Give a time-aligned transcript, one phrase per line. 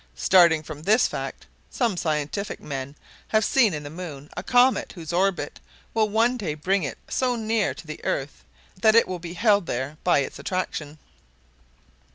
[0.15, 2.95] Starting from this fact, some scientific men
[3.27, 5.59] have seen in the moon a comet whose orbit
[5.93, 8.43] will one day bring it so near to the earth
[8.81, 10.97] that it will be held there by its attraction."